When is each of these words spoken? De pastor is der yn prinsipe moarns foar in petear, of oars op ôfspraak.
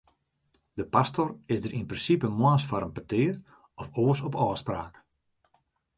De 0.79 0.85
pastor 0.95 1.27
is 1.55 1.61
der 1.63 1.75
yn 1.79 1.89
prinsipe 1.91 2.27
moarns 2.39 2.67
foar 2.67 2.85
in 2.87 2.95
petear, 2.95 3.35
of 3.81 3.87
oars 4.01 4.23
op 4.27 4.35
ôfspraak. 4.45 4.93